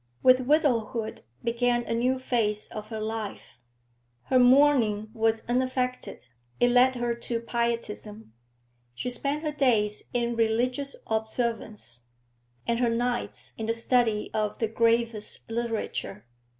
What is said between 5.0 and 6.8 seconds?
was unaffected; it